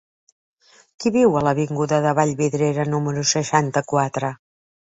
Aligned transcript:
Qui 1.03 1.11
viu 1.17 1.37
a 1.37 1.43
l'avinguda 1.47 2.01
de 2.07 2.13
Vallvidrera 2.21 2.89
número 2.97 3.27
seixanta-quatre? 3.35 4.37